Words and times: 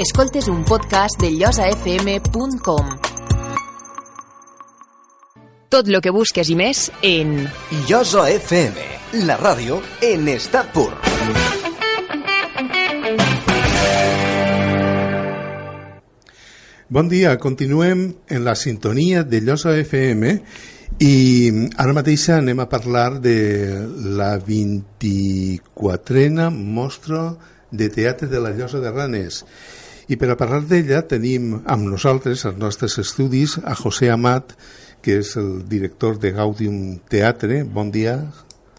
Escoltes 0.00 0.48
un 0.48 0.64
podcast 0.64 1.20
de 1.20 1.30
llosafm.com. 1.30 2.86
Tot 5.68 5.88
lo 5.92 6.00
que 6.00 6.08
busques 6.08 6.48
i 6.48 6.56
més 6.56 6.88
en 7.04 7.44
Llosa 7.84 8.24
FM, 8.32 8.80
la 9.28 9.36
ràdio 9.36 9.76
en 10.00 10.24
estat 10.32 10.72
pur. 10.72 10.88
Bon 16.88 17.12
dia, 17.12 17.36
continuem 17.36 18.16
en 18.24 18.48
la 18.48 18.56
sintonia 18.56 19.20
de 19.20 19.42
Llosa 19.44 19.76
FM 19.82 20.32
i 21.04 21.12
ara 21.76 21.92
mateix 21.98 22.24
anem 22.38 22.64
a 22.64 22.70
parlar 22.72 23.20
de 23.20 23.36
la 24.16 24.30
24a 24.48 26.48
mostra 26.56 27.36
de 27.70 27.92
teatre 27.92 28.32
de 28.32 28.40
la 28.40 28.56
Llosa 28.56 28.80
de 28.80 28.96
Ranes. 28.96 29.44
I 30.10 30.16
per 30.18 30.32
a 30.32 30.36
parlar 30.38 30.64
d'ella 30.66 31.04
tenim 31.06 31.52
amb 31.70 31.86
nosaltres, 31.86 32.42
als 32.48 32.58
nostres 32.58 32.98
estudis, 32.98 33.58
a 33.62 33.76
José 33.78 34.10
Amat, 34.10 34.56
que 35.00 35.20
és 35.22 35.36
el 35.38 35.60
director 35.70 36.18
de 36.18 36.32
Gaudium 36.34 36.98
Teatre. 37.08 37.62
Bon 37.64 37.92
dia, 37.94 38.16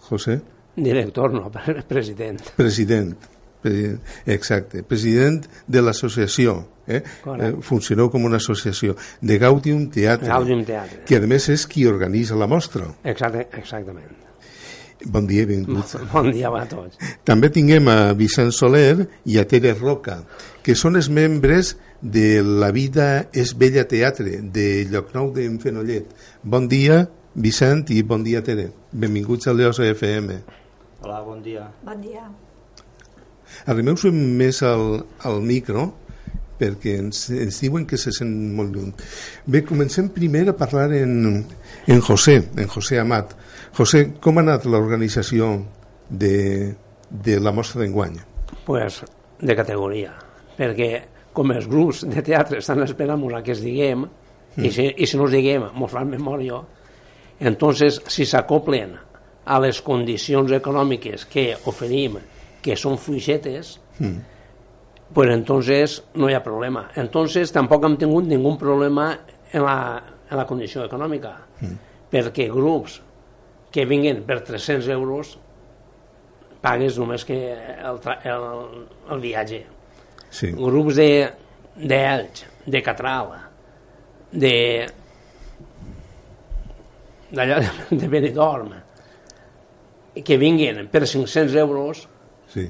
José. 0.09 0.41
Director, 0.75 1.31
no, 1.31 1.47
president. 1.87 2.41
President, 2.57 3.15
president 3.63 3.99
exacte, 4.25 4.83
president 4.83 5.45
de 5.67 5.81
l'associació. 5.81 6.57
Eh? 6.87 6.99
eh? 6.99 7.51
Funcioneu 7.61 8.09
com 8.11 8.25
una 8.25 8.41
associació 8.41 8.95
de 9.21 9.37
Gaudium 9.39 9.87
Teatre. 9.93 10.31
Gaudium 10.31 10.65
Teatre. 10.65 11.03
Que 11.07 11.21
a 11.21 11.29
més 11.29 11.47
és 11.53 11.67
qui 11.69 11.85
organitza 11.87 12.35
la 12.35 12.49
mostra. 12.49 12.89
Exacte, 13.03 13.47
exactament. 13.61 14.30
Bon 15.05 15.25
dia, 15.25 15.45
benvinguts. 15.49 15.95
Bon 16.13 16.29
dia 16.31 16.51
a 16.53 16.65
tots. 16.69 16.99
També 17.25 17.49
tinguem 17.53 17.87
a 17.89 18.13
Vicent 18.17 18.51
Soler 18.53 19.07
i 19.25 19.39
a 19.41 19.45
Tere 19.49 19.73
Roca, 19.79 20.21
que 20.61 20.75
són 20.77 20.99
els 20.99 21.09
membres 21.09 21.75
de 22.01 22.41
La 22.43 22.71
vida 22.75 23.27
és 23.33 23.55
bella 23.57 23.87
teatre, 23.89 24.41
de 24.41 24.85
Llocnou 24.91 25.31
d'en 25.33 25.57
Fenollet. 25.61 26.13
Bon 26.43 26.67
dia, 26.69 27.05
Vicent, 27.33 27.89
i 27.89 28.01
bon 28.03 28.23
dia, 28.23 28.43
Tere. 28.45 28.69
Benvinguts 28.91 29.47
a 29.47 29.55
l'EOS 29.55 29.81
FM. 29.93 30.39
Hola, 31.01 31.21
bon 31.25 31.41
dia. 31.41 31.65
Bon 31.85 32.01
dia. 32.01 32.27
Arrimeu-se 33.71 34.11
més 34.13 34.61
al, 34.65 35.03
al 35.27 35.41
micro, 35.45 35.89
perquè 36.61 36.95
ens, 37.01 37.25
ens 37.33 37.59
diuen 37.63 37.87
que 37.89 37.99
se 37.99 38.13
sent 38.15 38.31
molt 38.55 38.75
lluny. 38.75 38.93
Bé, 39.49 39.63
comencem 39.67 40.11
primer 40.13 40.47
a 40.51 40.57
parlar 40.57 40.91
en, 40.97 41.13
en 41.87 42.01
José, 42.05 42.37
en 42.55 42.69
José 42.71 43.01
Amat. 43.01 43.35
José, 43.77 44.05
com 44.21 44.37
ha 44.37 44.45
anat 44.45 44.67
l'organització 44.69 45.53
de, 46.09 46.35
de 47.09 47.39
la 47.39 47.53
mostra 47.55 47.81
d'enguany? 47.81 48.19
Pues 48.67 49.01
de 49.41 49.55
categoria, 49.57 50.13
perquè 50.57 50.91
com 51.33 51.51
els 51.55 51.67
grups 51.71 52.03
de 52.05 52.21
teatre 52.25 52.59
estan 52.59 52.83
esperant 52.83 53.23
a 53.33 53.41
que 53.41 53.55
es 53.55 53.63
diguem, 53.63 54.05
mm. 54.05 54.65
i, 54.65 54.71
si, 54.71 54.87
i 54.97 55.07
si 55.07 55.17
no 55.17 55.25
els 55.25 55.33
diguem, 55.33 55.69
mos 55.73 55.91
fan 55.91 56.11
memòria, 56.11 56.59
entonces, 57.41 57.97
si 58.07 58.25
s'acoplen 58.29 58.93
a 59.45 59.57
les 59.63 59.79
condicions 59.81 60.51
econòmiques 60.53 61.25
que 61.25 61.55
oferim, 61.65 62.19
que 62.61 62.75
són 62.77 62.99
fluixetes, 63.01 63.79
mm. 63.97 64.19
Pues 65.13 65.29
entonces 65.29 66.03
no 66.13 66.29
hi 66.29 66.33
ha 66.33 66.43
problema. 66.43 66.89
Entonces 66.95 67.51
tampoc 67.51 67.85
hem 67.85 67.97
tingut 67.99 68.27
ningú 68.27 68.57
problema 68.57 69.11
en 69.51 69.63
la, 69.63 69.77
en 70.29 70.37
la 70.37 70.45
condició 70.47 70.85
econòmica, 70.87 71.33
mm. 71.59 71.77
perquè 72.11 72.47
grups 72.51 73.01
que 73.71 73.85
vinguin 73.87 74.23
per 74.27 74.41
300 74.47 74.87
euros 74.95 75.35
pagues 76.61 76.97
només 76.99 77.25
que 77.25 77.37
el, 77.51 77.99
el, 78.29 78.47
el 79.11 79.23
viatge. 79.23 79.61
Sí. 80.31 80.51
Grups 80.55 80.99
de 80.99 81.11
d'Elx, 81.75 82.45
de 82.67 82.81
Catral, 82.83 83.31
de 84.31 84.55
d'allà 87.31 87.61
de, 87.63 87.97
de 87.99 88.07
Benidorm, 88.11 88.73
que 90.23 90.37
vinguin 90.37 90.85
per 90.91 91.05
500 91.07 91.55
euros 91.55 92.05
sí. 92.51 92.67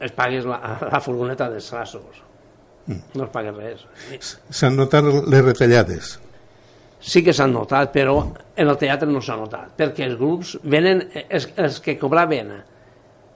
Es 0.00 0.12
pagues 0.12 0.46
la, 0.48 0.60
la 0.92 1.00
furgoneta 1.00 1.50
de 1.50 1.60
Sassos. 1.60 2.22
Mm. 2.86 3.18
No 3.18 3.24
es 3.26 3.32
paga 3.34 3.52
res. 3.56 3.86
S'han 4.50 4.76
notat 4.78 5.04
les 5.04 5.44
retallades? 5.44 6.16
sí 7.00 7.22
que 7.22 7.34
s'han 7.36 7.52
notat, 7.54 7.92
però 7.94 8.16
en 8.56 8.68
el 8.68 8.78
teatre 8.80 9.08
no 9.10 9.20
s'ha 9.22 9.36
notat, 9.38 9.74
perquè 9.78 10.06
els 10.08 10.16
grups 10.18 10.56
venen, 10.64 11.04
els, 11.28 11.48
els 11.56 11.78
que 11.84 11.96
cobraven 12.00 12.50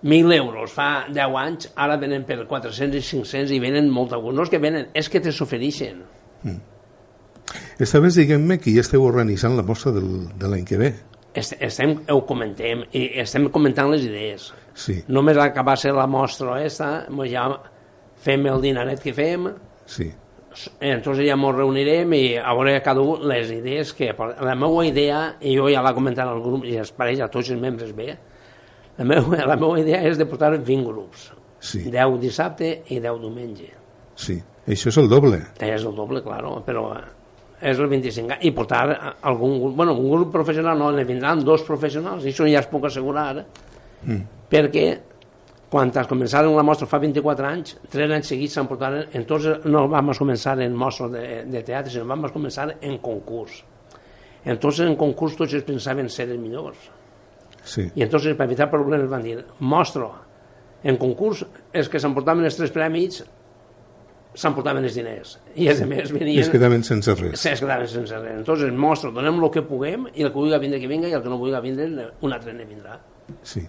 1.000 0.03 0.35
euros 0.39 0.73
fa 0.73 1.07
10 1.13 1.37
anys, 1.43 1.69
ara 1.77 1.99
venen 2.01 2.25
per 2.29 2.41
400 2.49 2.97
i 2.97 3.05
500 3.05 3.53
i 3.55 3.61
venen 3.63 3.91
molt 3.93 4.15
alguns. 4.17 4.37
No 4.37 4.47
és 4.47 4.53
que 4.53 4.63
venen, 4.63 4.89
és 4.97 5.11
que 5.13 5.21
te 5.21 5.33
s'ofereixen. 5.33 6.01
Mm. 6.43 6.59
Estaves 7.83 8.17
diguem-me 8.17 8.59
que 8.63 8.73
ja 8.73 8.83
esteu 8.85 9.05
organitzant 9.05 9.57
la 9.59 9.67
mostra 9.67 9.93
del, 9.93 10.11
de 10.41 10.51
l'any 10.51 10.65
que 10.67 10.81
ve. 10.81 10.91
Estem, 11.37 11.95
ho 12.11 12.25
comentem, 12.27 12.83
i 12.97 13.05
estem 13.23 13.47
comentant 13.55 13.91
les 13.93 14.03
idees. 14.09 14.51
Sí. 14.81 15.01
Només 15.13 15.37
acabar-se 15.41 15.93
la 15.93 16.09
mostra 16.09 16.57
aquesta, 16.57 16.91
ja 17.29 17.47
fem 18.25 18.49
el 18.49 18.65
dinaret 18.65 19.03
que 19.05 19.13
fem, 19.17 19.51
sí 19.85 20.09
entonces 20.81 21.27
ja 21.27 21.37
ens 21.37 21.55
reunirem 21.55 22.13
i 22.17 22.25
a 22.39 22.53
veure 22.59 22.81
cada 22.83 23.03
un 23.03 23.27
les 23.29 23.51
idees 23.55 23.93
que... 23.95 24.11
La 24.43 24.57
meva 24.59 24.85
idea, 24.87 25.21
i 25.41 25.55
jo 25.57 25.69
ja 25.71 25.83
l'he 25.85 25.95
comentat 25.95 26.29
al 26.29 26.43
grup 26.43 26.67
i 26.67 26.77
es 26.81 26.91
pareix 26.97 27.23
a 27.23 27.31
tots 27.31 27.53
els 27.55 27.61
membres 27.61 27.93
bé, 27.97 28.17
la 28.99 29.07
meva, 29.07 29.45
la 29.47 29.57
meva 29.57 29.79
idea 29.81 30.03
és 30.09 30.19
de 30.19 30.27
portar 30.29 30.53
20 30.57 30.83
grups. 30.89 31.31
Sí. 31.61 31.85
10 31.93 32.19
dissabte 32.21 32.73
i 32.89 32.99
10 33.01 33.23
diumenge. 33.23 33.71
Sí, 34.21 34.41
això 34.67 34.91
és 34.91 34.99
el 35.01 35.09
doble. 35.13 35.41
És 35.61 35.87
el 35.87 35.97
doble, 35.97 36.23
claro, 36.25 36.59
però 36.67 36.89
és 37.61 37.77
el 37.77 37.91
25 37.93 38.41
i 38.49 38.53
portar 38.57 38.85
algun 39.29 39.59
grup, 39.61 39.75
bueno, 39.77 39.95
un 39.95 40.09
grup 40.11 40.31
professional 40.33 40.79
no, 40.81 40.91
ne 40.97 41.05
vindran 41.05 41.45
dos 41.45 41.65
professionals, 41.67 42.25
i 42.25 42.33
això 42.33 42.49
ja 42.49 42.63
es 42.65 42.69
puc 42.71 42.89
assegurar, 42.89 43.45
mm. 44.03 44.21
perquè 44.51 44.87
quan 45.71 45.93
es 45.95 46.09
començaren 46.11 46.55
la 46.57 46.65
mostra 46.67 46.89
fa 46.91 46.99
24 46.99 47.47
anys, 47.47 47.77
tres 47.93 48.11
anys 48.11 48.33
seguits 48.33 48.57
s'han 48.59 48.67
portat, 48.67 49.15
entonces 49.15 49.67
no 49.71 49.85
vam 49.89 50.11
començar 50.19 50.57
en 50.59 50.75
mostra 50.75 51.07
de, 51.13 51.27
de 51.47 51.63
teatre, 51.67 51.93
sinó 51.95 52.09
vam 52.11 52.27
començar 52.35 52.73
en 52.81 52.99
concurs. 52.99 53.61
Entonces 54.45 54.89
en 54.89 54.97
concurs 54.99 55.37
tots 55.39 55.55
es 55.55 55.67
pensaven 55.67 56.09
ser 56.11 56.27
els 56.29 56.41
millors. 56.41 56.89
Sí. 57.63 57.87
I 57.95 58.03
entonces 58.03 58.35
per 58.35 58.49
evitar 58.49 58.71
problemes 58.73 59.11
van 59.11 59.23
dir, 59.23 59.37
mostra, 59.61 60.09
en 60.83 60.97
concurs 60.99 61.45
és 61.77 61.91
que 61.93 62.01
s'emportaven 62.01 62.49
els 62.49 62.57
tres 62.57 62.73
premis 62.75 63.21
s'emportaven 64.35 64.87
els 64.87 64.97
diners 64.97 65.37
i 65.55 65.69
els 65.69 65.83
altres 65.85 66.13
venien... 66.15 66.37
I 66.39 66.43
es 66.45 66.51
quedaven 66.51 66.85
sense 66.87 67.15
res. 67.19 67.45
Es 67.47 67.63
quedaven 67.63 67.89
sense 67.91 68.19
res. 68.19 68.37
Entonces, 68.39 68.71
mostra, 68.73 69.11
donem 69.15 69.39
el 69.43 69.51
que 69.55 69.63
puguem 69.67 70.07
i 70.15 70.25
el 70.25 70.31
que 70.31 70.39
vulgui 70.39 70.61
vindre 70.63 70.81
que 70.83 70.91
vinga 70.91 71.11
i 71.11 71.17
el 71.19 71.25
que 71.25 71.33
no 71.33 71.39
vulgui 71.41 71.63
vindre 71.67 72.11
un 72.23 72.35
altre 72.35 72.55
ne 72.55 72.67
vindrà. 72.69 72.99
Sí. 73.47 73.63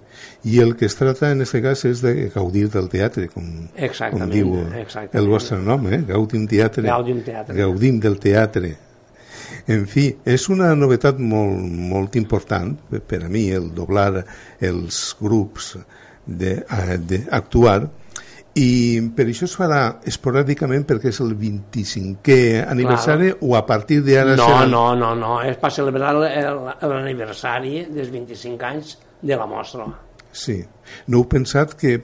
I 0.49 0.59
el 0.63 0.75
que 0.77 0.85
es 0.89 0.95
trata 0.99 1.31
en 1.31 1.43
aquest 1.45 1.63
cas 1.65 1.85
és 1.89 2.03
de 2.03 2.13
gaudir 2.33 2.67
del 2.73 2.89
teatre, 2.91 3.27
com, 3.33 3.47
com 3.75 4.25
diu 4.31 4.55
exactament. 4.79 5.17
el 5.21 5.29
vostre 5.31 5.59
nom, 5.61 5.87
eh? 5.91 6.01
Gaudim 6.07 6.47
Teatre. 6.51 6.87
Gaudim 6.87 7.21
Teatre. 7.25 7.57
Gaudim 7.57 7.99
del 8.03 8.19
teatre. 8.21 8.75
En 9.71 9.85
fi, 9.87 10.07
és 10.25 10.47
una 10.49 10.71
novetat 10.75 11.19
molt, 11.19 11.59
molt 11.93 12.15
important 12.19 12.73
per 13.07 13.23
a 13.25 13.29
mi 13.29 13.49
el 13.53 13.69
doblar 13.75 14.23
els 14.61 15.01
grups 15.19 15.75
d'actuar 16.25 17.79
i 18.59 18.99
per 19.15 19.25
això 19.31 19.47
es 19.47 19.53
farà 19.55 19.81
esporàdicament 20.07 20.83
perquè 20.87 21.11
és 21.13 21.21
el 21.23 21.31
25è 21.39 22.65
aniversari 22.67 23.29
claro. 23.31 23.47
o 23.47 23.55
a 23.55 23.61
partir 23.65 24.01
d'ara 24.03 24.35
no, 24.35 24.47
serà... 24.49 24.65
No, 24.67 24.83
no, 24.95 25.13
no, 25.15 25.37
és 25.47 25.55
per 25.61 25.71
celebrar 25.71 26.11
l'aniversari 26.17 27.85
dels 27.93 28.11
25 28.11 28.67
anys 28.67 28.97
de 29.21 29.37
la 29.37 29.47
mostra. 29.47 29.87
Sí. 30.31 30.61
No 31.07 31.21
heu 31.21 31.29
pensat 31.29 31.75
que 31.77 31.97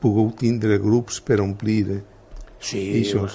pugueu 0.00 0.30
tindre 0.38 0.78
grups 0.80 1.20
per 1.24 1.40
omplir 1.44 2.00
Sí, 2.60 2.80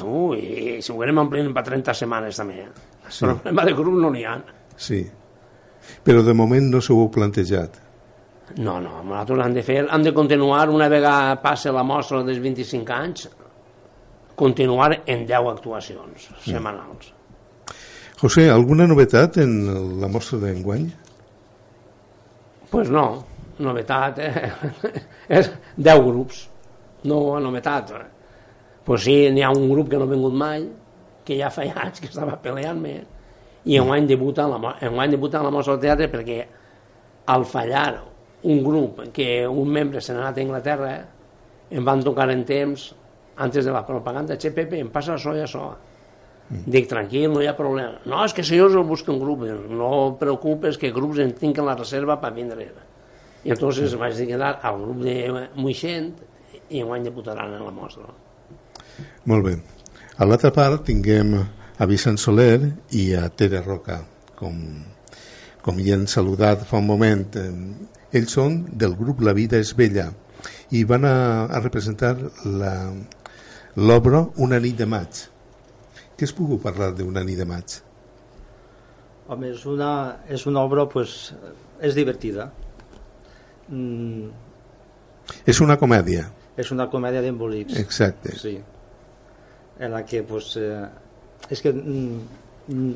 ui, 0.06 0.38
i 0.38 0.81
si 0.86 0.92
ho 0.94 1.00
anem 1.01 1.24
omplint 1.24 1.48
per 1.54 1.63
30 1.65 1.95
setmanes 1.98 2.38
també. 2.38 2.68
Sí. 3.07 3.24
Però 3.24 3.33
problema 3.33 3.63
de 3.65 3.74
grup 3.74 3.95
no 3.98 4.12
n'hi 4.13 4.21
ha. 4.21 4.36
Sí. 4.77 5.00
Però 6.06 6.21
de 6.25 6.36
moment 6.38 6.68
no 6.69 6.81
s'ho 6.81 6.98
heu 7.00 7.10
plantejat. 7.13 7.80
No, 8.62 8.77
no, 8.80 9.00
nosaltres 9.01 9.42
hem 9.48 9.56
de 9.56 9.63
fer, 9.65 9.80
hem 9.89 10.04
de 10.06 10.13
continuar 10.13 10.69
una 10.69 10.88
vegada 10.94 11.39
passe 11.42 11.74
la 11.74 11.81
mostra 11.83 12.21
dels 12.24 12.38
25 12.44 12.94
anys, 12.94 13.25
continuar 14.38 14.92
en 15.01 15.25
10 15.25 15.50
actuacions 15.56 16.30
mm. 16.30 16.44
setmanals. 16.45 17.10
José, 18.21 18.45
alguna 18.54 18.86
novetat 18.88 19.42
en 19.42 19.57
la 20.00 20.07
mostra 20.12 20.38
d'enguany? 20.44 20.86
Pues 22.75 22.89
no, 22.92 23.24
novetat, 23.63 24.18
eh? 24.19 24.51
és 25.38 25.48
10 25.80 26.01
grups, 26.04 26.42
no 27.07 27.38
novetat. 27.39 27.94
Pues 28.83 29.06
sí, 29.07 29.13
n'hi 29.31 29.45
ha 29.48 29.54
un 29.56 29.69
grup 29.69 29.88
que 29.88 29.95
no 29.95 30.04
ha 30.04 30.12
vingut 30.12 30.36
mai, 30.36 30.66
que 31.24 31.38
ja 31.39 31.48
fa 31.56 31.63
anys 31.86 32.04
que 32.04 32.10
estava 32.12 32.36
peleant-me, 32.44 32.98
i 33.63 33.80
en 33.80 33.94
any 33.95 34.10
debuta 34.12 34.44
en 34.44 34.57
la, 34.57 34.74
en 34.83 35.00
any 35.00 35.16
debuta 35.16 35.39
en 35.39 35.48
la 35.48 35.54
mostra 35.56 35.77
de 35.77 35.88
teatre 35.88 36.10
perquè 36.12 36.42
al 37.31 37.48
fallar 37.48 37.94
un 38.44 38.60
grup 38.66 39.00
que 39.16 39.48
un 39.48 39.72
membre 39.72 40.04
se 40.04 40.12
n'ha 40.12 40.25
anat 40.25 40.38
a 40.38 40.44
Anglaterra 40.44 40.92
em 41.72 41.88
van 41.88 42.04
tocar 42.04 42.27
en 42.36 42.44
temps 42.44 42.89
antes 43.38 43.63
de 43.63 43.72
la 43.72 43.86
propaganda, 43.88 44.36
che, 44.36 44.51
Pepe, 44.51 44.83
em 44.83 44.92
passa 44.92 45.16
això 45.16 45.31
i 45.31 45.45
això. 45.48 45.69
Mm. 46.50 46.65
Dic, 46.69 46.88
tranquil, 46.89 47.31
no 47.33 47.42
hi 47.42 47.47
ha 47.50 47.56
problema. 47.57 48.00
No, 48.06 48.21
és 48.25 48.33
que 48.36 48.44
si 48.45 48.57
jo 48.59 48.68
el 48.69 48.83
busco 48.86 49.13
un 49.13 49.19
grup, 49.19 49.45
no 49.69 50.18
preocupes 50.19 50.77
que 50.77 50.94
grups 50.94 51.19
en 51.24 51.33
tinc 51.39 51.57
en 51.57 51.65
la 51.65 51.75
reserva 51.77 52.19
per 52.21 52.33
vindre. 52.36 52.69
I 53.45 53.53
entonces 53.53 53.94
mm. 53.95 54.00
vaig 54.01 54.21
quedar 54.30 54.59
al 54.62 54.81
grup 54.81 55.01
de 55.06 55.15
Moixent 55.56 56.13
i 56.69 56.81
enguany 56.81 57.06
deputaran 57.06 57.53
en 57.53 57.65
la 57.65 57.74
mostra. 57.74 58.09
Molt 59.25 59.45
bé. 59.45 59.56
A 60.18 60.25
l'altra 60.25 60.51
part 60.53 60.86
tinguem 60.88 61.33
a 61.36 61.86
Vicent 61.89 62.18
Soler 62.21 62.59
i 62.95 63.09
a 63.18 63.27
Tere 63.30 63.62
Roca, 63.65 64.00
com, 64.38 64.62
com 65.65 65.81
ja 65.81 65.98
han 65.98 66.06
saludat 66.07 66.63
fa 66.69 66.80
un 66.80 66.88
moment. 66.88 67.25
Ells 68.15 68.38
són 68.38 68.62
del 68.71 68.95
grup 68.95 69.21
La 69.25 69.33
vida 69.36 69.59
és 69.59 69.74
bella 69.75 70.12
i 70.71 70.83
van 70.88 71.06
a, 71.06 71.15
a 71.50 71.59
representar 71.59 72.15
l'obra 73.75 74.21
Una 74.41 74.59
nit 74.62 74.77
de 74.80 74.88
maig. 74.89 75.25
Què 76.15 76.27
es 76.27 76.33
puc 76.35 76.53
parlar 76.63 76.94
d'Una 76.95 77.25
nit 77.27 77.39
de 77.41 77.45
maig? 77.50 77.79
Home, 79.27 79.50
és 79.51 79.65
una, 79.67 79.91
és 80.31 80.45
una 80.47 80.62
obra, 80.63 80.85
pues, 80.88 81.33
és 81.83 81.95
divertida. 81.97 82.51
Mm. 83.67 84.29
És 85.50 85.59
una 85.65 85.75
comèdia. 85.81 86.29
És 86.56 86.71
una 86.71 86.85
comèdia 86.91 87.23
d'embolics. 87.25 87.75
Exacte. 87.81 88.35
Sí. 88.39 88.53
En 89.79 89.91
la 89.91 90.06
que, 90.07 90.21
pues, 90.23 90.53
eh, 90.62 90.85
és 91.51 91.62
que 91.62 91.73
mm, 91.73 92.21
mm, 92.69 92.94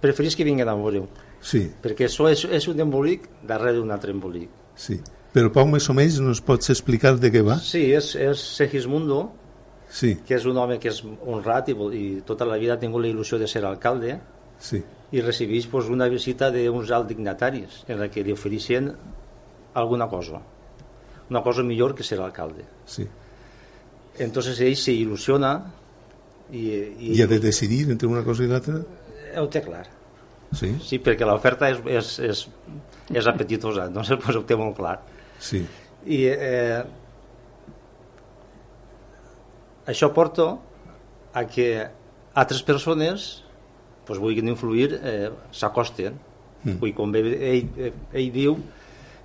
preferís 0.00 0.38
que 0.38 0.46
vinguen 0.48 0.70
a 0.70 0.78
veure-ho. 0.78 1.10
Sí. 1.42 1.66
Perquè 1.82 2.06
això 2.06 2.30
és, 2.30 2.46
és 2.46 2.70
un 2.70 2.80
embolic 2.80 3.26
darrere 3.42 3.80
d'un 3.80 3.90
altre 3.92 4.14
embolic. 4.14 4.48
Sí. 4.78 5.00
Però 5.32 5.50
poc 5.52 5.68
més 5.72 5.88
o 5.88 5.96
menys 5.96 6.20
nos 6.22 6.40
pots 6.44 6.70
explicar 6.72 7.16
de 7.20 7.32
què 7.34 7.42
va? 7.44 7.58
Sí, 7.60 7.86
és, 7.96 8.14
és 8.20 8.40
Segismundo, 8.56 9.24
sí. 9.92 10.16
que 10.26 10.38
és 10.38 10.46
un 10.48 10.58
home 10.58 10.78
que 10.80 10.90
és 10.90 11.02
honrat 11.04 11.68
i, 11.68 11.76
i 11.76 12.04
tota 12.26 12.48
la 12.48 12.58
vida 12.60 12.76
ha 12.76 12.80
tingut 12.80 13.04
la 13.04 13.10
il·lusió 13.12 13.38
de 13.38 13.48
ser 13.50 13.64
alcalde 13.68 14.16
sí. 14.58 14.80
i 15.12 15.20
recibeix 15.20 15.68
pues, 15.70 15.90
una 15.92 16.08
visita 16.12 16.50
d'uns 16.54 16.90
alts 16.90 17.12
dignataris 17.12 17.82
en 17.92 18.00
la 18.00 18.08
que 18.10 18.24
li 18.24 18.34
ofereixen 18.34 18.90
alguna 19.78 20.08
cosa 20.08 20.40
una 21.28 21.42
cosa 21.44 21.62
millor 21.62 21.94
que 21.94 22.04
ser 22.04 22.20
alcalde 22.20 22.64
sí. 22.86 23.06
entonces 24.18 24.60
ell 24.60 24.76
se 24.76 24.96
il·lusiona 24.96 25.54
i, 26.52 26.66
i, 26.68 27.12
I 27.16 27.22
ha 27.22 27.28
de 27.30 27.38
decidir 27.40 27.86
entre 27.90 28.08
una 28.08 28.22
cosa 28.24 28.44
i 28.44 28.48
l'altra? 28.50 28.82
Ho 29.40 29.46
té 29.48 29.62
clar. 29.64 29.86
Sí? 30.52 30.68
Sí, 30.84 30.98
perquè 31.00 31.24
l'oferta 31.24 31.70
és, 31.72 31.78
és, 31.88 32.10
és, 32.28 32.42
és 33.22 33.28
apetitosa, 33.30 33.86
doncs 33.92 34.12
pues 34.20 34.36
ho 34.36 34.42
té 34.48 34.58
molt 34.60 34.76
clar. 34.76 34.98
Sí. 35.40 35.62
I 36.04 36.18
eh, 36.28 36.82
això 39.86 40.12
porta 40.14 40.52
a 41.32 41.46
que 41.48 41.68
altres 42.34 42.62
persones 42.62 43.42
pues, 44.06 44.18
vulguin 44.18 44.48
influir, 44.48 45.00
eh, 45.02 45.30
s'acosten. 45.52 46.18
Mm. 46.62 46.78
Vull, 46.78 46.94
com 46.94 47.14
ell, 47.18 47.32
ell, 47.34 47.92
ell 48.12 48.30
diu, 48.34 48.56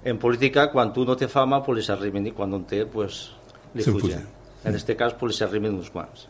en 0.08 0.18
política, 0.22 0.70
quan 0.72 0.94
tu 0.94 1.06
no 1.06 1.18
té 1.18 1.28
fama, 1.30 1.62
pues, 1.66 1.80
li 1.80 1.86
s'arriben, 1.86 2.26
i 2.30 2.34
quan 2.34 2.50
no 2.54 2.62
en 2.62 2.66
té, 2.70 2.86
pues, 2.90 3.28
li 3.76 3.86
fugen. 3.86 4.26
En 4.64 4.74
aquest 4.74 4.94
cas, 4.98 5.16
pues, 5.20 5.34
li 5.34 5.38
s'arriben 5.38 5.78
uns 5.78 5.92
quants. 5.94 6.28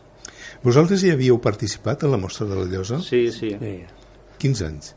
Vosaltres 0.64 1.04
hi 1.04 1.12
havíeu 1.14 1.38
participat 1.40 2.04
a 2.04 2.10
la 2.10 2.18
mostra 2.20 2.46
de 2.48 2.58
la 2.58 2.66
Llosa? 2.68 2.98
Sí, 3.04 3.28
sí. 3.32 3.52
Sí. 3.60 3.74
Quins 4.42 4.62
anys? 4.66 4.94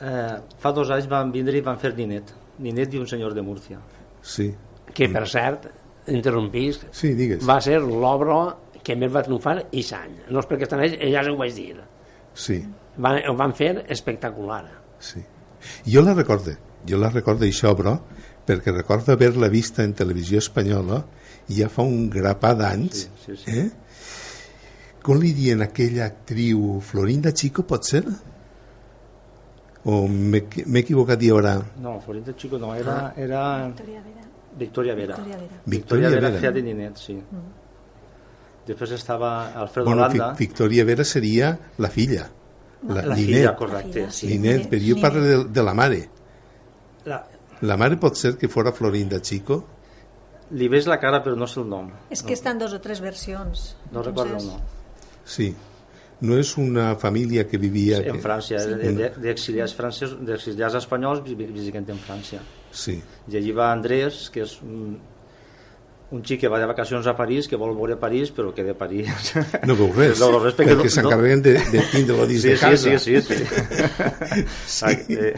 Eh, 0.00 0.36
fa 0.62 0.72
dos 0.76 0.92
anys 0.94 1.08
van 1.10 1.32
vindre 1.34 1.58
i 1.58 1.64
van 1.64 1.80
fer 1.80 1.94
Ninet. 1.96 2.32
Ninet 2.62 2.94
i 2.94 3.00
un 3.00 3.08
senyor 3.08 3.34
de 3.34 3.42
Múrcia. 3.44 3.80
Sí. 4.22 4.50
Que, 4.94 5.08
per 5.12 5.26
cert, 5.28 5.68
interrompís, 6.08 6.80
Sí, 6.92 7.14
digues. 7.14 7.46
va 7.48 7.60
ser 7.60 7.80
l'obra 7.82 8.56
que 8.82 8.94
més 8.96 9.10
va 9.14 9.22
triomfar 9.26 9.56
i 9.72 9.84
any. 9.94 10.12
No 10.30 10.40
és 10.40 10.46
perquè 10.46 10.62
estan 10.68 10.82
ells, 10.84 10.98
ja 11.12 11.22
ho 11.30 11.36
vaig 11.36 11.54
dir. 11.54 11.76
Sí, 12.34 12.60
Van, 12.98 13.18
ho 13.28 13.34
van 13.36 13.52
fer 13.54 13.84
espectacular. 13.88 14.64
sí. 14.98 15.22
Jo 15.84 16.00
la 16.02 16.12
recorde, 16.14 16.56
jo 16.86 16.96
la 16.98 17.08
recorde 17.10 17.46
això, 17.48 17.72
obra, 17.72 17.96
perquè 18.46 18.70
recordo 18.72 19.12
haver-la 19.12 19.48
vista 19.48 19.82
en 19.82 19.94
televisió 19.94 20.38
espanyola 20.38 21.00
ja 21.48 21.68
fa 21.68 21.82
un 21.82 22.08
grapà 22.10 22.54
d'anys, 22.54 23.08
Sí, 23.24 23.34
sí, 23.34 23.36
sí. 23.36 23.58
eh? 23.58 23.70
Com 25.02 25.18
li 25.18 25.32
dien 25.32 25.62
aquella 25.62 26.04
actriu 26.06 26.78
Florinda 26.80 27.32
Chico, 27.32 27.62
pot 27.66 27.82
ser? 27.84 28.04
O 29.86 30.06
m'he 30.08 30.40
m'he 30.66 30.80
equivocat 30.82 31.20
i 31.22 31.30
ara? 31.30 31.56
No, 31.82 32.00
Florinda 32.00 32.34
Chico 32.36 32.58
no, 32.58 32.72
era, 32.74 33.12
era 33.16 33.42
Victoria 33.66 34.00
Vera. 34.02 34.24
Victoria 34.56 34.94
Vera. 34.94 35.16
Victoria 35.16 35.36
Vera. 35.38 35.60
Victoria 35.66 36.08
Vera. 36.10 36.50
de 36.52 36.62
Ninet, 36.62 36.96
sí. 36.96 37.18
Després 38.66 38.90
estava 38.96 39.52
Alfredo 39.54 39.86
Bueno, 39.86 40.02
Landa. 40.08 40.32
Victoria 40.38 40.84
Vera 40.84 41.04
seria 41.04 41.52
la 41.78 41.88
filla, 41.88 42.24
la, 42.88 43.02
la 43.02 43.14
Ninet. 43.14 43.36
filla, 43.36 43.54
correcte. 43.56 44.00
La 44.06 44.10
filla, 44.10 44.10
Sí. 44.10 44.26
sí. 44.28 44.38
Ninet, 44.38 44.68
però 44.70 44.82
jo 44.88 45.00
parlo 45.00 45.22
de, 45.22 45.44
de 45.44 45.62
la 45.62 45.74
mare. 45.74 46.08
La, 47.04 47.24
La 47.62 47.76
mare 47.80 47.96
pot 47.96 48.14
ser 48.16 48.34
que 48.36 48.48
fora 48.48 48.70
Florinda 48.72 49.20
Chico? 49.22 49.64
li 50.50 50.68
veig 50.68 50.86
la 50.86 50.98
cara 51.00 51.22
però 51.24 51.34
no 51.34 51.46
sé 51.48 51.58
el 51.60 51.68
nom. 51.68 51.88
És 52.10 52.22
que 52.22 52.34
estan 52.34 52.58
dos 52.58 52.72
o 52.72 52.80
tres 52.80 53.00
versions. 53.00 53.76
No 53.90 54.02
recordo 54.02 54.36
el 54.36 54.44
nom. 54.46 54.60
Sí. 55.24 55.54
No 56.20 56.36
és 56.38 56.56
una 56.56 56.94
família 56.96 57.46
que 57.48 57.58
vivia... 57.58 57.98
En 57.98 58.12
que... 58.14 58.20
França, 58.22 58.60
de- 58.66 58.92
de- 58.92 59.08
d'exiliats 59.20 59.74
francesos, 59.74 60.18
d'exiliats 60.24 60.74
espanyols 60.78 61.22
vi- 61.24 61.34
visiten 61.50 61.84
en 61.88 61.98
França. 61.98 62.38
Sí, 62.76 62.98
I 63.32 63.36
allí 63.38 63.52
va 63.56 63.70
Andrés, 63.72 64.26
que 64.34 64.42
és 64.44 64.58
un, 64.60 64.98
un 66.12 66.20
xic 66.22 66.42
que 66.42 66.48
va 66.52 66.58
de 66.60 66.66
vacacions 66.68 67.06
a 67.08 67.14
París, 67.16 67.48
que 67.48 67.56
vol 67.56 67.72
veure 67.74 67.96
París, 67.96 68.28
però 68.36 68.52
que 68.54 68.62
de 68.66 68.74
París... 68.76 69.08
no 69.66 69.74
veu 69.78 69.88
res, 69.96 70.20
No 70.20 70.28
veu 70.34 70.42
res 70.44 70.54
perquè 70.58 70.74
perquè 70.76 70.84
no- 70.90 70.94
s'encarreguen 70.98 71.42
de, 71.42 71.54
de 71.72 71.80
tindre-lo 71.94 72.26
dins 72.28 72.42
Sí, 72.44 72.52
de 72.52 72.58
casa. 72.60 72.98
sí, 72.98 72.98
sí, 72.98 73.22
sí, 73.22 73.38
sí. 74.66 74.94
sí. 75.06 75.16
Eh, 75.16 75.34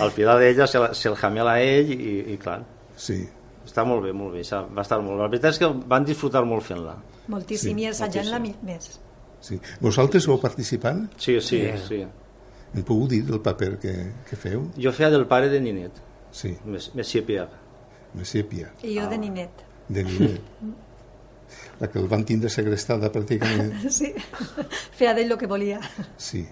al 0.00 0.10
final 0.10 0.40
d'ella 0.42 0.66
se, 0.66 0.78
la- 0.82 0.92
se 0.94 1.08
el 1.08 1.16
jamela 1.16 1.54
a 1.54 1.62
ell 1.62 1.92
i, 1.94 2.12
i 2.34 2.36
clar, 2.42 2.60
Sí, 2.96 3.20
està 3.66 3.84
molt 3.84 4.02
bé, 4.06 4.12
molt 4.16 4.32
bé, 4.34 4.42
va 4.72 4.82
estar 4.82 4.98
molt 5.04 5.16
bé. 5.18 5.22
La 5.22 5.28
veritat 5.28 5.52
és 5.54 5.58
que 5.60 5.68
van 5.94 6.04
disfrutar 6.08 6.42
molt 6.48 6.64
fent-la. 6.64 6.94
Moltíssim, 7.28 7.76
Sí, 7.76 7.82
i 7.84 7.88
assajant-la 7.90 8.38
més. 8.40 8.90
sí. 9.40 9.58
Vosaltres 9.80 10.26
vau 10.26 10.38
participar? 10.40 10.94
Sí, 11.16 11.38
sí, 11.40 11.60
Sí. 11.62 11.82
sí. 11.88 12.06
Em 12.74 12.82
podeu 12.84 13.06
dir 13.08 13.22
el 13.30 13.40
paper 13.40 13.76
que, 13.78 13.92
que 14.28 14.36
feu? 14.36 14.66
Jo 14.76 14.90
feia 14.92 15.08
del 15.10 15.26
pare 15.30 15.48
de 15.48 15.60
Ninet, 15.60 15.92
Sí, 16.36 16.50
Monsieur 16.66 17.24
Pierre. 17.24 17.62
Monsieur 18.16 18.44
Pierre, 18.48 18.72
I 18.84 18.98
jo 18.98 19.06
de 19.08 19.18
ninet. 19.18 19.62
de 19.88 20.02
Ninet. 20.04 20.40
La 21.80 21.88
que 21.92 21.98
el 22.00 22.08
van 22.10 22.24
tindre 22.26 22.50
segrestada 22.50 23.10
pràcticament. 23.12 23.72
Sí, 23.98 24.12
feia 24.98 25.12
d'ell 25.14 25.30
el 25.32 25.38
que 25.40 25.48
volia. 25.48 25.78
Sí. 26.18 26.42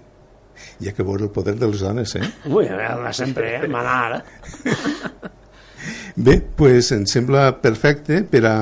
Hi 0.81 0.89
ha 0.89 0.93
que 0.95 1.03
veure 1.03 1.25
el 1.27 1.33
poder 1.35 1.57
de 1.59 1.67
les 1.67 1.81
dones, 1.83 2.13
eh? 2.15 2.23
Ui, 2.47 2.69
a 2.71 2.77
veure, 2.79 3.13
sempre, 3.17 3.57
eh? 3.57 3.69
manar. 3.69 4.21
Bé, 6.17 6.37
pues 6.57 6.93
em 6.95 7.05
sembla 7.11 7.49
perfecte 7.61 8.21
per 8.23 8.45
a, 8.47 8.55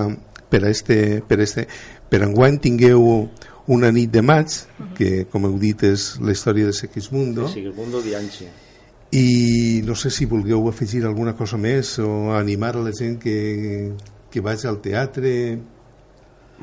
per 0.49 0.62
a 0.64 0.70
este, 0.73 1.20
per 1.28 1.38
a 1.38 1.44
este, 1.44 1.66
per 2.08 2.23
enguany 2.25 2.56
tingueu 2.64 3.04
una 3.70 3.92
nit 3.92 4.11
de 4.11 4.23
maig, 4.25 4.56
que 4.97 5.26
com 5.30 5.44
heu 5.47 5.58
dit 5.61 5.85
és 5.87 6.14
la 6.25 6.32
història 6.35 6.70
de 6.70 6.73
Segismundo, 6.75 7.47
Sí, 7.52 7.61
el 7.68 7.75
mundo 7.76 8.00
Bianchi. 8.02 8.49
I 9.12 9.83
no 9.85 9.95
sé 9.95 10.11
si 10.11 10.25
vulgueu 10.25 10.69
afegir 10.69 11.02
alguna 11.04 11.35
cosa 11.37 11.59
més 11.61 11.99
o 12.00 12.33
animar 12.33 12.73
a 12.78 12.85
la 12.87 12.92
gent 12.97 13.19
que, 13.21 13.92
que 14.33 14.40
vagi 14.40 14.66
al 14.66 14.81
teatre. 14.81 15.33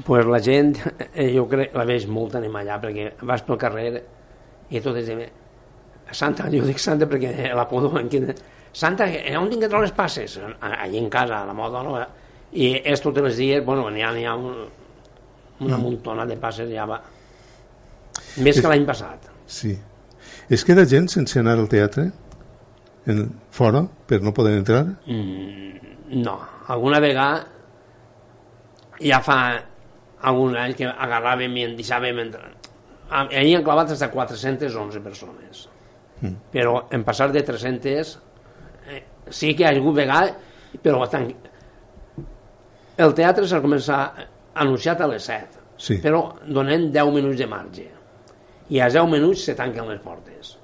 pues 0.06 0.26
la 0.26 0.40
gent, 0.40 0.78
eh, 1.14 1.34
jo 1.36 1.46
crec, 1.48 1.74
la 1.76 1.84
veig 1.86 2.08
molt 2.08 2.36
animar 2.36 2.62
allà, 2.64 2.78
perquè 2.82 3.12
vas 3.22 3.44
pel 3.44 3.58
carrer 3.60 3.90
i 4.70 4.82
tot 4.82 4.98
és 4.98 5.06
de... 5.08 5.28
Santa, 6.12 6.48
jo 6.50 6.64
dic 6.66 6.80
Santa 6.80 7.06
perquè 7.06 7.52
la 7.54 7.68
podo 7.70 7.92
en 8.00 8.10
quina... 8.10 8.34
Santa, 8.74 9.06
eh, 9.06 9.36
on 9.38 9.50
tinc 9.50 9.66
que 9.66 9.70
trobar 9.70 9.86
les 9.86 9.94
passes? 9.94 10.40
Allí 10.62 10.98
en 10.98 11.10
casa, 11.10 11.44
a 11.44 11.46
la 11.46 11.54
moda, 11.54 11.84
no? 11.84 12.00
I 12.54 12.80
és 12.82 13.02
tots 13.02 13.22
els 13.22 13.38
dies, 13.38 13.62
bueno, 13.66 13.90
n'hi 13.94 14.02
ha, 14.02 14.10
ha 14.10 14.36
un, 14.38 14.64
una 15.68 15.78
muntona 15.78 16.26
de 16.26 16.38
passes 16.38 16.72
ja 16.72 16.88
va. 16.90 16.98
Més 18.42 18.62
que 18.62 18.72
l'any 18.72 18.88
passat. 18.88 19.30
Sí. 19.46 19.76
Es 20.50 20.66
queda 20.66 20.88
gent 20.90 21.10
sense 21.12 21.38
anar 21.42 21.58
al 21.60 21.70
teatre? 21.70 22.08
En, 23.08 23.24
fora, 23.52 23.84
per 24.08 24.22
no 24.22 24.34
poder 24.34 24.58
entrar? 24.60 24.84
Mm, 25.08 26.20
no, 26.22 26.36
alguna 26.68 27.00
vegada 27.00 27.46
ja 29.00 29.22
fa 29.24 29.40
algun 30.30 30.58
any 30.60 30.74
que 30.76 30.88
agarràvem 30.90 31.56
i 31.58 31.64
en 31.70 31.76
deixàvem 31.78 32.20
entrar. 32.26 32.52
Ahir 33.10 33.56
han 33.58 33.64
clavat 33.66 33.90
fins 33.94 34.04
a 34.06 34.10
411 34.12 35.00
persones. 35.02 35.68
Mm. 36.22 36.36
Però 36.52 36.84
en 36.92 37.06
passar 37.08 37.30
de 37.32 37.42
300 37.48 38.18
eh, 38.90 39.04
sí 39.30 39.54
que 39.56 39.64
hi 39.64 39.70
ha 39.70 39.72
hagut 39.78 39.96
vegada, 39.96 40.36
però 40.84 41.08
tan... 41.10 41.30
el 43.00 43.14
teatre 43.16 43.48
s'ha 43.48 43.62
començat 43.64 44.26
anunciat 44.60 45.02
a 45.02 45.08
les 45.08 45.24
7, 45.24 45.56
Sí. 45.80 45.96
però 46.04 46.34
donem 46.44 46.90
10 46.92 47.14
minuts 47.16 47.38
de 47.40 47.46
marge. 47.48 47.86
I 48.70 48.82
a 48.84 48.90
10 48.92 49.08
minuts 49.10 49.46
se 49.48 49.56
tanquen 49.56 49.88
les 49.88 50.02
portes. 50.04 50.58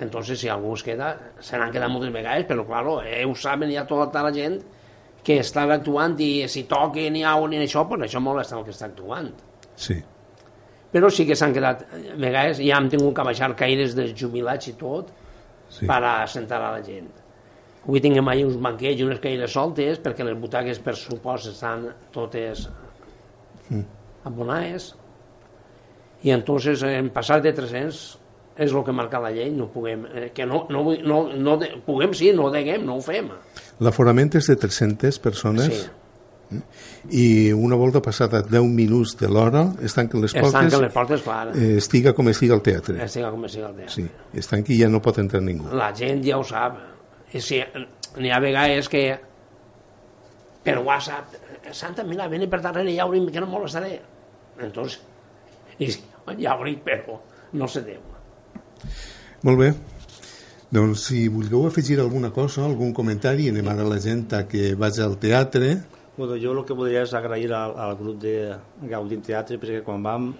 Entonces, 0.00 0.38
si 0.38 0.48
algú 0.48 0.74
es 0.74 0.82
queda, 0.86 1.08
se 1.40 1.58
n'han 1.58 1.72
quedat 1.74 1.90
moltes 1.90 2.12
vegades, 2.14 2.44
però, 2.46 2.64
claro, 2.66 3.00
eh, 3.02 3.24
ho 3.26 3.34
saben 3.34 3.72
ja 3.74 3.82
tota 3.86 4.22
la 4.22 4.30
gent 4.32 4.60
que 5.24 5.40
estava 5.42 5.74
actuant 5.74 6.14
i 6.22 6.46
si 6.48 6.62
toquen 6.70 7.12
ni 7.16 7.24
au 7.26 7.48
ni 7.50 7.58
això, 7.58 7.82
pues 7.88 8.04
això 8.06 8.20
molesta 8.22 8.56
el 8.56 8.62
que 8.64 8.70
està 8.70 8.86
actuant. 8.86 9.32
Sí. 9.74 9.96
Però 10.92 11.10
sí 11.12 11.26
que 11.26 11.34
s'han 11.36 11.52
quedat, 11.52 11.82
a 11.82 12.14
vegades 12.16 12.60
ja 12.62 12.78
hem 12.78 12.86
tingut 12.88 13.12
que 13.16 13.24
baixar 13.26 13.50
caires 13.58 13.96
dels 13.98 14.14
jubilats 14.16 14.70
i 14.70 14.76
tot 14.78 15.10
Sí. 15.68 15.84
per 15.86 15.98
a 16.02 16.26
sentar 16.26 16.62
a 16.62 16.70
la 16.78 16.82
gent. 16.82 17.10
Avui 17.84 18.00
tinguem 18.00 18.26
ahir 18.28 18.46
uns 18.46 18.56
banquets 18.56 19.00
i 19.00 19.04
unes 19.04 19.18
caires 19.20 19.52
soltes 19.52 19.98
perquè 20.00 20.24
les 20.24 20.38
butaques 20.40 20.78
per 20.78 20.94
supost 20.96 21.50
estan 21.50 21.90
totes 22.12 22.68
abonades 24.24 24.94
i 26.22 26.30
entonces 26.34 26.82
en 26.82 27.10
passar 27.14 27.40
de 27.42 27.52
300 27.52 28.18
és 28.58 28.72
el 28.74 28.82
que 28.84 28.94
marca 28.94 29.20
la 29.22 29.30
llei, 29.34 29.52
no 29.54 29.68
puguem, 29.70 30.04
eh, 30.10 30.30
que 30.34 30.46
no, 30.46 30.64
no, 30.72 30.82
no, 31.06 31.20
no 31.34 31.56
de, 31.60 31.70
puguem 31.86 32.14
sí, 32.18 32.32
no 32.34 32.48
ho 32.48 32.50
deguem, 32.54 32.84
no 32.86 32.98
ho 32.98 33.04
fem. 33.04 33.30
L'aforament 33.84 34.34
és 34.40 34.50
de 34.50 34.58
300 34.58 35.22
persones 35.22 35.70
Sí, 35.70 35.86
i 37.12 37.52
una 37.52 37.76
volta 37.76 38.00
passada 38.00 38.40
10 38.42 38.64
minuts 38.72 39.14
de 39.20 39.28
l'hora 39.28 39.66
es 39.84 39.94
tanquen 39.96 40.22
les 40.24 40.32
es 40.32 40.40
portes, 40.40 40.56
tanquen 40.56 40.84
les 40.86 40.92
portes, 40.94 41.22
clar, 41.22 41.52
eh, 41.52 41.76
estiga 41.76 42.14
com 42.16 42.28
estiga 42.32 42.56
el 42.56 42.62
teatre. 42.64 42.96
estiga 43.04 43.30
com 43.30 43.44
estiga 43.44 43.68
el 43.68 43.76
dia. 43.82 43.88
Sí, 43.92 44.06
es 44.32 44.48
tanqui 44.48 44.74
i 44.76 44.82
ja 44.82 44.88
no 44.88 45.02
pot 45.04 45.20
entrar 45.20 45.42
ningú. 45.44 45.68
La 45.76 45.90
gent 45.96 46.24
ja 46.24 46.38
ho 46.40 46.44
sap. 46.44 46.80
I 47.36 47.44
si, 47.44 47.60
n'hi 48.16 48.32
ha 48.32 48.40
vegades 48.40 48.88
que 48.88 49.04
per 50.64 50.78
WhatsApp, 50.78 51.36
Santa, 51.72 52.04
mira, 52.04 52.28
vine 52.32 52.48
per 52.48 52.62
darrere, 52.64 52.94
ja 52.96 53.04
obrim, 53.04 53.28
que 53.32 53.40
no 53.40 53.46
molestaré. 53.46 53.98
Entonces, 54.58 55.02
i 55.78 55.90
ja 56.40 56.56
obrim, 56.56 56.80
però 56.84 57.20
no 57.52 57.68
se 57.68 57.84
deu. 57.84 58.17
Molt 59.46 59.60
bé. 59.60 59.70
Doncs 60.70 61.06
si 61.08 61.28
vulgueu 61.32 61.64
afegir 61.66 61.96
alguna 62.00 62.30
cosa, 62.30 62.64
algun 62.66 62.92
comentari, 62.92 63.48
anem 63.48 63.68
ara 63.72 63.86
la 63.88 64.00
gent 64.04 64.26
a 64.36 64.42
que 64.48 64.74
vagi 64.76 65.00
al 65.00 65.16
teatre. 65.20 65.70
Bueno, 66.18 66.36
jo 66.36 66.52
el 66.52 66.64
que 66.66 66.76
voldria 66.76 67.04
és 67.06 67.14
agrair 67.14 67.52
al, 67.54 67.76
al 67.78 67.94
grup 67.96 68.18
de 68.20 68.34
Gaudim 68.90 69.22
Teatre 69.22 69.56
perquè 69.62 69.84
quan 69.86 70.02
vam 70.02 70.32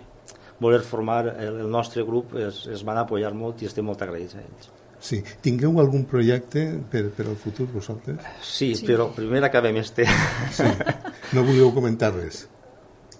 voler 0.58 0.82
formar 0.82 1.22
el, 1.36 1.60
el 1.62 1.70
nostre 1.70 2.02
grup 2.02 2.34
es, 2.36 2.64
es 2.66 2.82
van 2.84 2.98
apoyar 2.98 3.30
molt 3.38 3.62
i 3.62 3.70
estem 3.70 3.86
molt 3.86 4.02
agraïts 4.02 4.34
a 4.34 4.42
ells. 4.42 4.68
Sí. 4.98 5.20
Tingueu 5.40 5.78
algun 5.78 6.02
projecte 6.10 6.64
per, 6.90 7.04
per 7.14 7.28
al 7.30 7.38
futur, 7.38 7.68
vosaltres? 7.70 8.18
Sí, 8.42 8.72
sí. 8.74 8.86
però 8.86 9.06
primer 9.14 9.44
acabem 9.46 9.78
este. 9.78 10.08
Sí. 10.58 10.66
No 11.36 11.44
volíeu 11.46 11.70
comentar 11.76 12.10
res? 12.14 12.46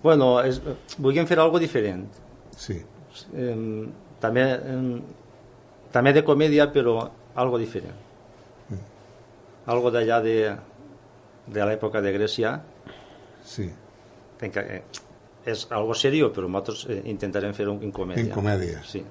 bueno, 0.03 0.39
és, 0.47 0.61
volíem 0.99 1.27
fer 1.27 1.39
algo 1.43 1.59
diferent. 1.59 2.07
Sí. 2.57 2.79
Eh, 3.35 3.55
també, 4.21 4.45
també 5.93 6.13
de 6.13 6.25
comèdia, 6.25 6.69
però 6.73 7.01
algo 7.39 7.59
diferent. 7.59 7.95
Algo 9.69 9.91
d'allà 9.93 10.21
de, 10.25 10.37
de 11.53 11.65
l'època 11.69 12.01
de 12.05 12.13
Grècia, 12.15 12.55
Sí. 13.45 13.69
eh, 14.41 14.83
és 15.49 15.67
algo 15.71 15.95
serio, 15.95 16.31
però 16.33 16.49
nosaltres 16.49 16.87
eh, 16.89 17.03
intentarem 17.09 17.53
fer-ho 17.57 17.75
en 17.81 17.93
comèdia. 17.93 18.25
En 18.25 18.31
comèdia. 18.33 18.83
Sí. 18.85 19.03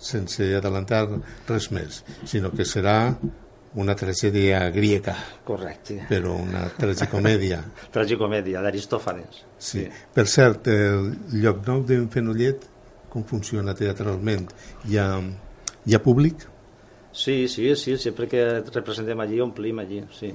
Sense 0.00 0.46
adelantar 0.56 1.06
res 1.48 1.70
més, 1.72 2.02
sinó 2.24 2.50
que 2.56 2.64
serà 2.64 3.14
una 3.76 3.94
tragèdia 3.94 4.62
griega, 4.74 5.14
Correcte. 5.44 6.00
però 6.08 6.32
una 6.40 6.64
tragicomèdia. 6.76 7.60
Tragicomèdia 7.94 8.62
d'Aristòfanes. 8.64 9.44
Sí. 9.58 9.84
Per 10.14 10.26
cert, 10.26 10.66
el 10.72 11.12
lloc 11.42 11.60
nou 11.68 11.84
d'en 11.86 12.08
Fenollet, 12.10 12.64
com 13.10 13.24
funciona 13.26 13.74
teatralment? 13.76 14.50
Hi 14.88 14.98
ha, 15.00 15.08
hi 15.86 15.96
ha 15.96 16.02
públic? 16.02 16.46
Sí, 17.12 17.48
sí, 17.48 17.74
sí, 17.76 17.96
sempre 17.98 18.28
que 18.30 18.44
representem 18.70 19.18
allí 19.20 19.40
omplim 19.42 19.82
allí, 19.82 20.04
sí. 20.14 20.30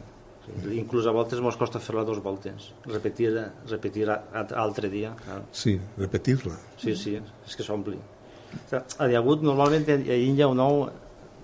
sí. 0.46 0.74
Inclús 0.75 1.08
a 1.08 1.13
voltes 1.15 1.39
ens 1.39 1.60
costa 1.60 1.79
fer-la 1.79 2.03
dos 2.08 2.20
voltes, 2.24 2.74
repetir, 2.91 3.32
repetir 3.70 4.10
altre 4.12 4.91
dia. 4.91 5.13
Clar. 5.24 5.41
Sí, 5.55 5.77
repetir-la. 5.98 6.58
Sí, 6.82 6.98
sí, 7.00 7.15
és 7.15 7.55
que 7.55 7.63
s'ompli. 7.63 7.98
Ha 8.74 9.08
hagut, 9.17 9.41
normalment, 9.44 9.88
a 9.96 10.20
Illa 10.20 10.51
o 10.51 10.53
nou, 10.55 10.86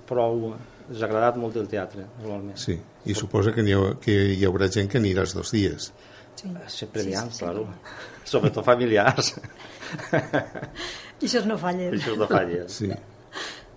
prou 0.07 0.51
ens 0.91 1.01
ha 1.01 1.07
agradat 1.07 1.38
molt 1.39 1.55
el 1.59 1.67
teatre, 1.71 2.05
normalment. 2.19 2.57
Sí, 2.59 2.75
i 3.07 3.15
suposa 3.15 3.53
que, 3.55 3.63
hi 3.63 3.75
ha, 3.75 3.93
que 4.03 4.15
hi 4.35 4.41
haurà 4.47 4.67
gent 4.71 4.89
que 4.91 5.00
anirà 5.00 5.23
els 5.23 5.35
dos 5.38 5.53
dies. 5.55 5.91
Sí. 6.35 6.51
Sempre 6.73 7.05
n'hi 7.05 7.15
ha, 7.15 7.23
sí, 7.27 7.38
sí, 7.38 7.43
claro. 7.45 7.67
Sobretot 8.31 8.67
familiars. 8.67 9.35
I 11.21 11.27
això 11.27 11.41
no 11.48 11.57
fallen. 11.62 11.93
Això 11.98 12.15
no 12.17 12.27
falla. 12.29 12.63
Sí. 12.71 12.89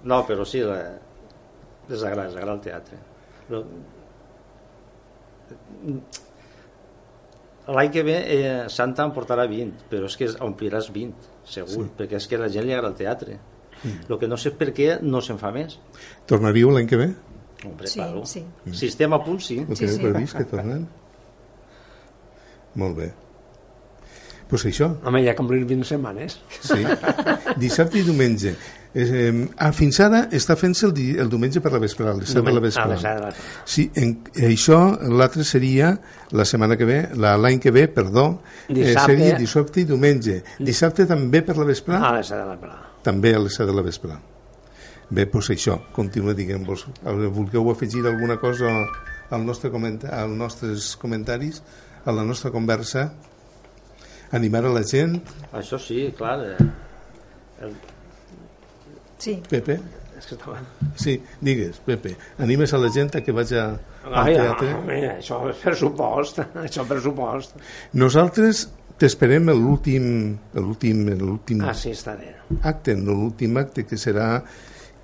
No, 0.04 0.22
però 0.28 0.44
sí, 0.48 0.60
la... 0.64 0.78
les 1.88 2.02
agrada, 2.02 2.28
les 2.28 2.36
agrada 2.36 2.54
el 2.58 2.62
teatre. 2.64 2.98
Però... 3.48 3.62
L'any 7.74 7.90
que 7.92 8.02
ve 8.04 8.16
eh, 8.28 8.64
Santa 8.68 9.04
en 9.08 9.12
portarà 9.16 9.46
20, 9.48 9.86
però 9.88 10.08
és 10.10 10.16
que 10.20 10.26
ompliràs 10.44 10.90
20, 10.92 11.28
segur, 11.48 11.86
sí. 11.86 11.92
perquè 11.96 12.18
és 12.20 12.26
que 12.28 12.36
a 12.36 12.42
la 12.42 12.50
gent 12.52 12.66
li 12.68 12.74
agrada 12.76 12.90
el 12.92 12.98
teatre. 12.98 13.38
El 13.84 14.18
que 14.20 14.28
no 14.28 14.36
sé 14.40 14.52
per 14.56 14.70
què 14.76 14.98
no 15.04 15.20
se'n 15.24 15.40
fa 15.40 15.50
més. 15.52 15.78
Tornaríeu 16.28 16.70
l'any 16.72 16.86
que 16.88 16.96
ve? 17.00 17.08
Hombre, 17.64 17.88
Sí, 17.88 17.98
claro. 18.00 18.24
sí. 18.28 18.42
Si 18.72 18.88
estem 18.92 19.12
a 19.16 19.18
punt, 19.24 19.40
sí. 19.40 19.58
Ho 19.64 19.76
Sí, 19.76 19.88
sí. 19.88 20.00
previst 20.02 20.36
que 20.36 20.44
tornen? 20.48 20.86
Molt 22.80 22.96
bé. 22.98 23.10
Pues 24.48 24.64
això, 24.66 24.90
Home, 25.04 25.22
ja 25.24 25.34
complir 25.34 25.64
20 25.64 25.84
setmanes. 25.88 26.38
sí. 26.60 26.84
Dissabte 27.56 27.98
i 27.98 28.02
diumenge. 28.02 28.54
Eh, 28.94 29.48
ah, 29.58 29.72
fins 29.74 29.98
ara 30.04 30.28
està 30.30 30.54
fent-se 30.54 30.86
el, 30.86 30.92
di- 30.94 31.16
el 31.18 31.28
diumenge 31.28 31.60
per 31.60 31.72
la 31.72 31.80
vesprada, 31.82 32.12
les 32.20 32.28
7 32.30 32.42
de 32.44 32.44
la 32.44 32.50
A 32.50 32.54
les 32.54 32.62
vesprada. 32.62 32.96
set 33.00 33.14
de 33.16 33.20
la 33.20 33.26
vesprada. 33.32 33.64
Sí, 33.64 33.90
en, 33.96 34.12
això, 34.46 34.78
l'altre 35.10 35.42
seria 35.44 35.98
la 36.30 36.44
setmana 36.44 36.76
que 36.76 36.84
ve, 36.84 37.08
la- 37.16 37.36
l'any 37.36 37.58
que 37.58 37.72
ve, 37.72 37.88
perdó, 37.88 38.42
eh, 38.68 38.74
Dissabte. 38.74 39.16
seria 39.16 39.34
dissabte 39.38 39.80
i 39.80 39.84
diumenge. 39.84 40.44
Dissabte 40.60 41.06
també 41.06 41.42
per 41.42 41.56
la 41.56 41.64
vesprada? 41.64 42.08
A 42.08 42.14
les 42.18 42.26
7 42.28 42.38
de 42.38 42.46
la 42.46 42.52
vesprada. 42.54 42.82
També 43.02 43.34
a 43.34 43.38
les 43.40 43.54
7 43.54 43.66
de 43.66 43.74
la 43.74 43.82
vesprada. 43.82 44.20
Bé, 45.10 45.26
doncs 45.26 45.50
això, 45.50 45.80
continua, 45.92 46.32
diguem-vos. 46.34 46.86
Vulgueu 47.02 47.70
afegir 47.70 48.06
alguna 48.06 48.38
cosa 48.38 48.70
al 49.30 49.44
nostre 49.44 49.70
comenta 49.70 50.08
als 50.22 50.30
nostres 50.36 50.96
comentaris, 50.96 51.62
a 52.04 52.12
la 52.12 52.22
nostra 52.22 52.50
conversa? 52.52 53.12
Animar 54.34 54.64
a 54.66 54.72
la 54.74 54.82
gent? 54.88 55.18
Això 55.54 55.78
sí, 55.80 56.08
clar. 56.18 56.38
Eh, 56.54 56.70
el, 57.66 57.74
Sí. 59.24 59.38
Pepe? 59.48 59.78
És 60.18 60.26
que 60.28 60.34
estava... 60.36 60.58
Sí, 61.00 61.14
digues, 61.40 61.78
Pepe. 61.86 62.14
Animes 62.44 62.72
a 62.74 62.78
la 62.82 62.90
gent 62.92 63.14
a 63.16 63.22
que 63.24 63.32
vagi 63.34 63.56
al 63.58 63.78
Ai, 64.10 64.34
teatre? 64.34 64.72
home, 64.78 64.98
això 65.16 65.38
és 65.50 65.60
pressupost, 65.62 66.38
això 66.64 66.82
és 66.84 66.90
pressupost. 66.90 67.54
Nosaltres 67.98 68.66
t'esperem 69.00 69.48
l'últim 69.50 70.04
l'últim 70.54 71.00
l'últim 71.18 71.64
Ah, 71.66 71.72
sí, 71.74 71.90
acte, 72.62 72.94
no 72.94 73.16
l'últim 73.16 73.56
acte 73.58 73.82
que 73.88 73.96
serà 73.98 74.28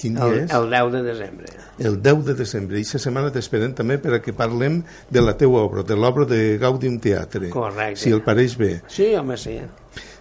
quin 0.01 0.17
dia 0.17 0.29
El, 0.31 0.39
és? 0.47 0.55
el 0.57 0.71
10 0.73 0.93
de 0.95 1.03
desembre. 1.05 1.53
el 1.79 2.01
10 2.03 2.25
de 2.31 2.35
desembre. 2.39 2.79
I 2.79 2.85
aquesta 2.87 3.03
setmana 3.07 3.33
t'esperem 3.35 3.75
també 3.77 3.99
per 4.01 4.15
a 4.17 4.23
que 4.25 4.33
parlem 4.37 4.81
de 5.13 5.21
la 5.21 5.37
teua 5.37 5.61
obra, 5.67 5.85
de 5.85 5.97
l'obra 5.99 6.25
de 6.29 6.57
Gaudium 6.59 6.99
Teatre. 7.01 7.51
Correcte. 7.53 8.01
Si 8.01 8.11
el 8.15 8.25
pareix 8.25 8.57
bé. 8.57 8.81
Sí, 8.89 9.13
home, 9.15 9.37
sí. 9.37 9.61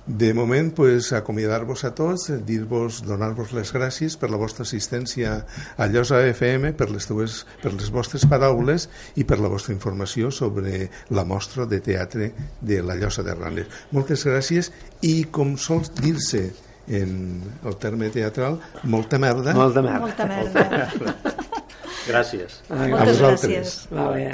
De 0.10 0.34
moment, 0.34 0.72
pues, 0.74 1.12
acomiadar-vos 1.14 1.84
a 1.86 1.92
tots, 1.94 2.32
dir-vos, 2.48 3.04
donar-vos 3.06 3.52
les 3.54 3.70
gràcies 3.76 4.16
per 4.18 4.32
la 4.34 4.40
vostra 4.42 4.66
assistència 4.66 5.36
a 5.78 5.88
Llosa 5.92 6.24
FM, 6.32 6.72
per 6.74 6.88
les, 6.90 7.06
teues, 7.06 7.44
per 7.62 7.76
les 7.76 7.92
vostres 7.94 8.26
paraules 8.26 8.88
i 9.22 9.24
per 9.30 9.38
la 9.38 9.52
vostra 9.54 9.76
informació 9.76 10.32
sobre 10.34 10.88
la 11.14 11.28
mostra 11.30 11.68
de 11.70 11.80
teatre 11.86 12.32
de 12.60 12.82
la 12.82 12.98
Llosa 12.98 13.22
de 13.28 13.38
Ranes. 13.38 13.70
Moltes 13.92 14.26
gràcies 14.26 14.72
i, 15.06 15.28
com 15.30 15.54
sol 15.62 15.86
dir-se 16.02 16.48
en 16.90 17.44
el 17.66 17.76
terme 17.78 18.10
teatral, 18.10 18.60
molta 18.84 19.20
merda 19.22 19.54
Molta 19.54 19.82
merda. 19.82 20.00
Molta 20.00 20.26
merda. 20.26 20.86
gràcies. 22.10 22.62
Ai, 22.70 22.92
a 22.92 22.96
Moltes 22.96 23.20
vosaltres. 23.20 23.42
gràcies. 23.46 23.76
Va 23.94 24.08
bé. 24.16 24.32